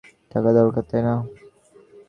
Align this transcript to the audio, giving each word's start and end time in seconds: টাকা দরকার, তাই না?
টাকা 0.31 0.49
দরকার, 0.59 0.83
তাই 0.89 1.01
না? 1.07 1.13